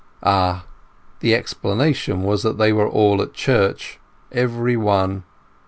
[0.23, 3.99] Ah—the explanation was that they were all at church,
[4.31, 5.21] every one.